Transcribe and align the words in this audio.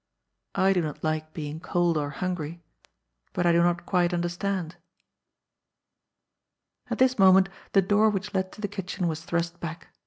I 0.55 0.73
do 0.73 0.81
not 0.81 1.03
like 1.03 1.31
being 1.31 1.59
cold 1.59 1.95
or 1.95 2.09
hungry, 2.09 2.63
but 3.33 3.45
I 3.45 3.51
do 3.51 3.61
not 3.61 3.85
quite 3.85 4.15
understand." 4.15 4.77
At 6.89 6.97
this 6.97 7.19
moment 7.19 7.49
the 7.73 7.83
door 7.83 8.09
which 8.09 8.33
led 8.33 8.51
to 8.53 8.61
the 8.61 8.67
kitchen 8.67 9.07
was 9.07 9.21
thrust 9.23 9.59
back. 9.59 9.89